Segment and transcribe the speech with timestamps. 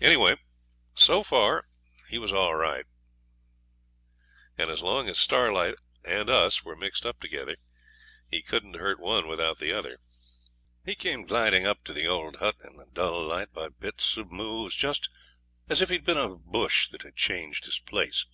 [0.00, 0.34] Anyway,
[0.96, 1.68] so far
[2.08, 2.86] he was all right,
[4.58, 7.56] and as long as Starlight and us were mixed up together,
[8.28, 10.00] he couldn't hurt one without the other.
[10.84, 14.32] He came gliding up to the old hut in the dull light by bits of
[14.32, 15.08] moves, just
[15.68, 18.26] as if he'd been a bush that had changed its place.